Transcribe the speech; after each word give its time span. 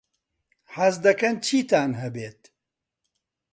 حەز 0.75 0.95
دەکەن 1.05 1.35
چیتان 1.45 1.91
هەبێت؟ 2.01 2.41